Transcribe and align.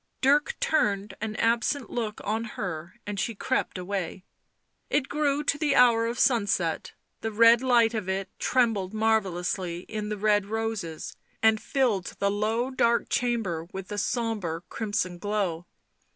Dirk 0.19 0.55
turned 0.59 1.13
an 1.21 1.35
absent 1.35 1.91
look 1.91 2.19
on 2.23 2.43
her 2.57 2.95
and 3.05 3.19
she 3.19 3.35
crept 3.35 3.77
away. 3.77 4.23
It 4.89 5.07
grew 5.09 5.43
to 5.43 5.59
the 5.59 5.75
hour 5.75 6.07
of 6.07 6.17
sunset; 6.17 6.93
the 7.19 7.31
red 7.31 7.61
light 7.61 7.93
of 7.93 8.09
it 8.09 8.27
trembled 8.39 8.95
marvellously 8.95 9.81
in 9.81 10.09
the 10.09 10.17
red 10.17 10.47
roses 10.47 11.15
and 11.43 11.61
filled 11.61 12.15
the 12.17 12.31
low, 12.31 12.71
dark 12.71 13.09
chamber 13.09 13.65
with 13.73 13.91
a 13.91 13.99
sombre 13.99 14.61
crimson 14.69 15.19
glow. 15.19 15.67